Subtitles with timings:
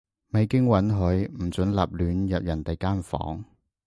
[0.31, 3.45] 未經允許，唔准立亂入人哋間房